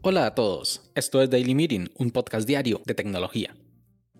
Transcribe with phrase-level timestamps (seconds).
[0.00, 3.54] Hola a todos, esto es Daily Meeting, un podcast diario de tecnología.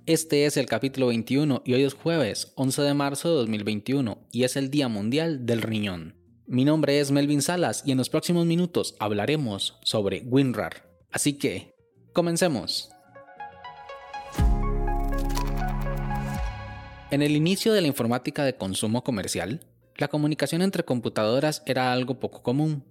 [0.06, 4.44] Este es el capítulo 21 y hoy es jueves 11 de marzo de 2021 y
[4.44, 6.16] es el Día Mundial del Riñón.
[6.46, 10.84] Mi nombre es Melvin Salas y en los próximos minutos hablaremos sobre WinRAR.
[11.10, 11.74] Así que,
[12.12, 12.90] comencemos.
[17.10, 19.60] En el inicio de la informática de consumo comercial,
[19.98, 22.84] la comunicación entre computadoras era algo poco común,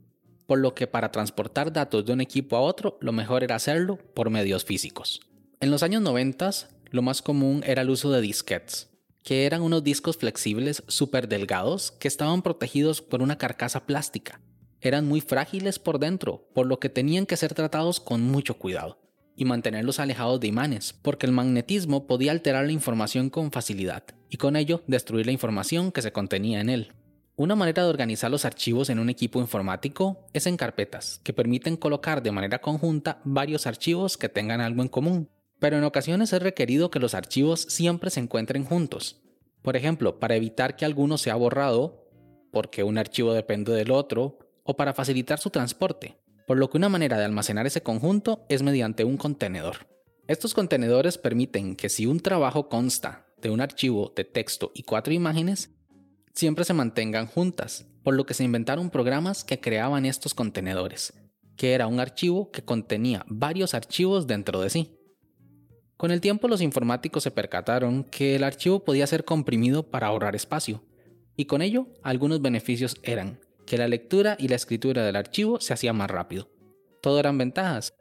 [0.45, 3.97] por lo que para transportar datos de un equipo a otro lo mejor era hacerlo
[4.13, 5.21] por medios físicos.
[5.61, 6.51] En los años 90,
[6.91, 8.89] lo más común era el uso de disquetes,
[9.23, 14.41] que eran unos discos flexibles súper delgados que estaban protegidos por una carcasa plástica.
[14.81, 19.06] Eran muy frágiles por dentro, por lo que tenían que ser tratados con mucho cuidado
[19.37, 24.37] y mantenerlos alejados de imanes, porque el magnetismo podía alterar la información con facilidad y
[24.37, 26.91] con ello destruir la información que se contenía en él.
[27.35, 31.77] Una manera de organizar los archivos en un equipo informático es en carpetas, que permiten
[31.77, 36.41] colocar de manera conjunta varios archivos que tengan algo en común, pero en ocasiones es
[36.41, 39.21] requerido que los archivos siempre se encuentren juntos.
[39.61, 42.09] Por ejemplo, para evitar que alguno sea borrado,
[42.51, 46.17] porque un archivo depende del otro, o para facilitar su transporte,
[46.47, 49.85] por lo que una manera de almacenar ese conjunto es mediante un contenedor.
[50.27, 55.13] Estos contenedores permiten que si un trabajo consta de un archivo de texto y cuatro
[55.13, 55.71] imágenes,
[56.33, 61.13] siempre se mantengan juntas, por lo que se inventaron programas que creaban estos contenedores,
[61.57, 64.97] que era un archivo que contenía varios archivos dentro de sí.
[65.97, 70.33] Con el tiempo los informáticos se percataron que el archivo podía ser comprimido para ahorrar
[70.33, 70.85] espacio,
[71.35, 75.73] y con ello algunos beneficios eran que la lectura y la escritura del archivo se
[75.73, 76.49] hacía más rápido.
[77.01, 77.93] Todo eran ventajas,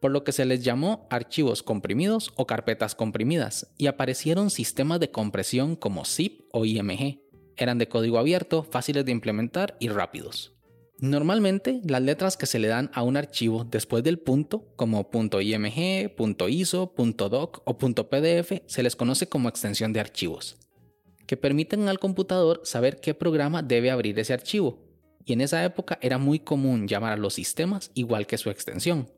[0.00, 5.10] por lo que se les llamó archivos comprimidos o carpetas comprimidas, y aparecieron sistemas de
[5.10, 7.20] compresión como zip o IMG.
[7.56, 10.54] Eran de código abierto, fáciles de implementar y rápidos.
[10.98, 16.12] Normalmente, las letras que se le dan a un archivo después del punto, como .img,
[16.48, 20.56] .iso, .doc o .pdf, se les conoce como extensión de archivos,
[21.26, 24.89] que permiten al computador saber qué programa debe abrir ese archivo,
[25.32, 29.08] en esa época era muy común llamar a los sistemas igual que su extensión,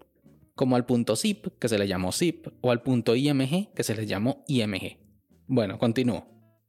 [0.54, 3.94] como al punto zip, que se le llamó zip, o al punto img, que se
[3.94, 4.98] le llamó img.
[5.46, 6.26] Bueno, continúo.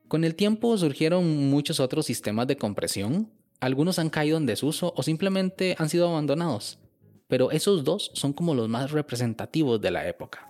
[0.07, 5.03] Con el tiempo surgieron muchos otros sistemas de compresión, algunos han caído en desuso o
[5.03, 6.79] simplemente han sido abandonados,
[7.27, 10.49] pero esos dos son como los más representativos de la época.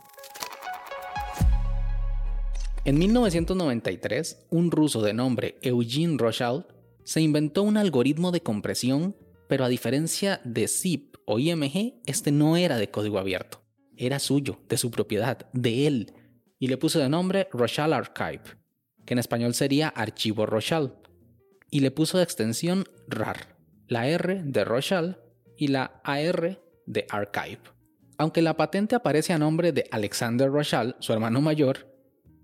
[2.86, 6.66] En 1993, un ruso de nombre Eugene Rochal
[7.04, 9.16] se inventó un algoritmo de compresión,
[9.48, 13.64] pero a diferencia de zip o IMG, este no era de código abierto,
[13.98, 16.14] era suyo, de su propiedad, de él,
[16.60, 18.44] y le puso de nombre Rochal Archive,
[19.06, 20.98] que en español sería archivo Rochal,
[21.70, 25.22] y le puso de extensión RAR, la R de Rochal
[25.58, 27.62] y la AR de Archive.
[28.18, 31.94] Aunque la patente aparece a nombre de Alexander Rochal, su hermano mayor,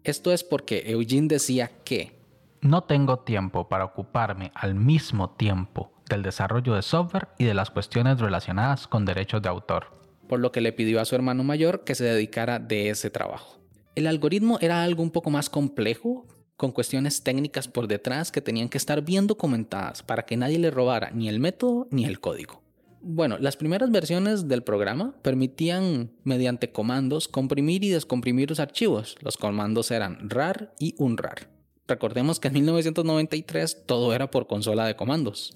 [0.03, 2.18] esto es porque Eugene decía que
[2.61, 7.69] no tengo tiempo para ocuparme al mismo tiempo del desarrollo de software y de las
[7.69, 9.87] cuestiones relacionadas con derechos de autor.
[10.27, 13.59] Por lo que le pidió a su hermano mayor que se dedicara de ese trabajo.
[13.95, 16.25] El algoritmo era algo un poco más complejo,
[16.55, 20.71] con cuestiones técnicas por detrás que tenían que estar bien documentadas para que nadie le
[20.71, 22.61] robara ni el método ni el código.
[23.01, 29.15] Bueno, las primeras versiones del programa permitían, mediante comandos, comprimir y descomprimir los archivos.
[29.21, 31.58] Los comandos eran rar y unrar.
[31.89, 35.51] Recordemos que en 1993 todo era por consola de comandos.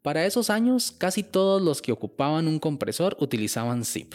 [0.00, 4.14] Para esos años, casi todos los que ocupaban un compresor utilizaban zip.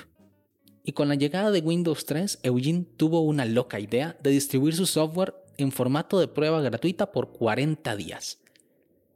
[0.84, 4.88] Y con la llegada de Windows 3, Eugene tuvo una loca idea de distribuir su
[4.88, 8.40] software en formato de prueba gratuita por 40 días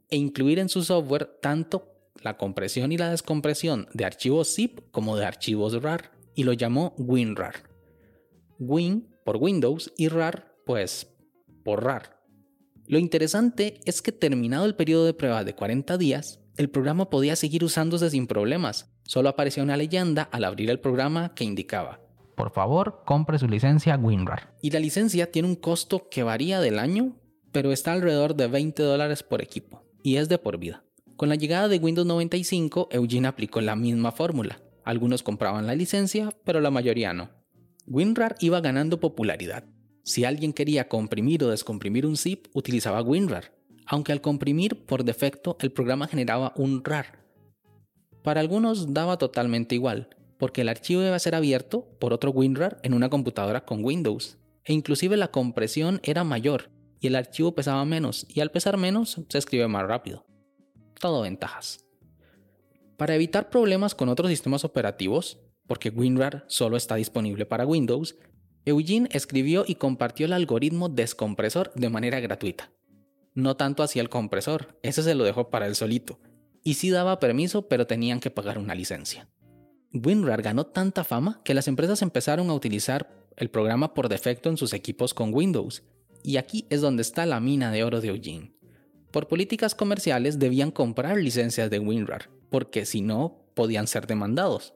[0.08, 5.16] e incluir en su software tanto la compresión y la descompresión de archivos zip como
[5.16, 7.68] de archivos RAR y lo llamó WinRAR.
[8.60, 11.08] Win por Windows y RAR pues
[11.64, 12.17] por RAR.
[12.88, 17.36] Lo interesante es que terminado el periodo de prueba de 40 días, el programa podía
[17.36, 18.90] seguir usándose sin problemas.
[19.04, 22.00] Solo aparecía una leyenda al abrir el programa que indicaba
[22.38, 24.54] por favor, compre su licencia WinRAR.
[24.62, 27.16] Y la licencia tiene un costo que varía del año,
[27.50, 30.84] pero está alrededor de 20 dólares por equipo, y es de por vida.
[31.16, 34.60] Con la llegada de Windows 95, Eugene aplicó la misma fórmula.
[34.84, 37.30] Algunos compraban la licencia, pero la mayoría no.
[37.88, 39.64] WinRAR iba ganando popularidad,
[40.08, 43.52] si alguien quería comprimir o descomprimir un zip, utilizaba WinRAR,
[43.84, 47.26] aunque al comprimir por defecto el programa generaba un RAR.
[48.22, 50.08] Para algunos daba totalmente igual,
[50.38, 54.38] porque el archivo iba a ser abierto por otro WinRAR en una computadora con Windows,
[54.64, 56.70] e inclusive la compresión era mayor
[57.00, 60.24] y el archivo pesaba menos, y al pesar menos se escribe más rápido.
[60.98, 61.84] todo ventajas.
[62.96, 68.16] Para evitar problemas con otros sistemas operativos, porque WinRAR solo está disponible para Windows,
[68.68, 72.70] Eugene escribió y compartió el algoritmo descompresor de manera gratuita.
[73.34, 76.20] No tanto hacia el compresor, ese se lo dejó para él solito.
[76.64, 79.28] Y sí daba permiso, pero tenían que pagar una licencia.
[79.92, 84.56] WinRAR ganó tanta fama que las empresas empezaron a utilizar el programa por defecto en
[84.56, 85.82] sus equipos con Windows.
[86.22, 88.52] Y aquí es donde está la mina de oro de Eugene.
[89.12, 94.74] Por políticas comerciales debían comprar licencias de WinRAR, porque si no, podían ser demandados.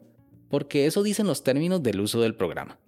[0.49, 2.79] Porque eso dicen los términos del uso del programa.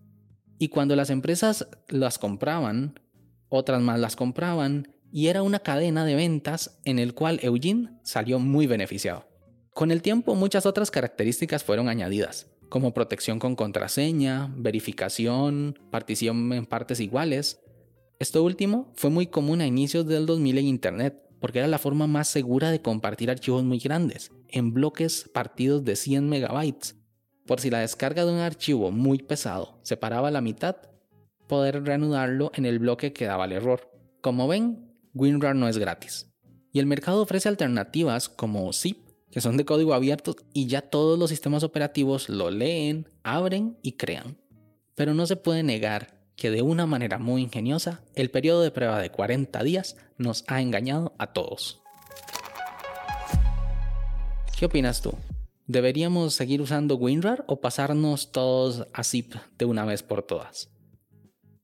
[0.59, 3.01] Y cuando las empresas las compraban,
[3.49, 8.39] otras más las compraban, y era una cadena de ventas en el cual Eugene salió
[8.39, 9.29] muy beneficiado.
[9.73, 16.67] Con el tiempo muchas otras características fueron añadidas, como protección con contraseña, verificación, partición en
[16.67, 17.61] partes iguales.
[18.19, 22.07] Esto último fue muy común a inicios del 2000 en Internet, porque era la forma
[22.07, 26.97] más segura de compartir archivos muy grandes, en bloques partidos de 100 megabytes,
[27.46, 30.76] por si la descarga de un archivo muy pesado se paraba a la mitad,
[31.46, 33.91] poder reanudarlo en el bloque que daba el error.
[34.20, 36.31] Como ven, WinRAR no es gratis.
[36.73, 38.99] Y el mercado ofrece alternativas como zip,
[39.31, 43.93] que son de código abierto y ya todos los sistemas operativos lo leen, abren y
[43.93, 44.38] crean.
[44.94, 49.00] Pero no se puede negar que de una manera muy ingeniosa, el periodo de prueba
[49.00, 51.82] de 40 días nos ha engañado a todos.
[54.56, 55.12] ¿Qué opinas tú?
[55.66, 60.70] ¿Deberíamos seguir usando WinRAR o pasarnos todos a zip de una vez por todas?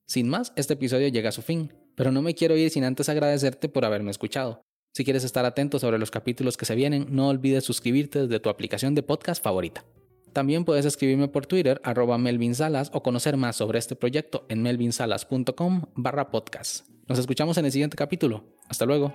[0.07, 3.09] Sin más, este episodio llega a su fin, pero no me quiero ir sin antes
[3.09, 4.63] agradecerte por haberme escuchado.
[4.93, 8.49] Si quieres estar atento sobre los capítulos que se vienen, no olvides suscribirte desde tu
[8.49, 9.85] aplicación de podcast favorita.
[10.33, 14.63] También puedes escribirme por Twitter, arroba Melvin Salas, o conocer más sobre este proyecto en
[14.63, 16.87] melvinsalas.com barra podcast.
[17.07, 18.45] Nos escuchamos en el siguiente capítulo.
[18.67, 19.13] Hasta luego.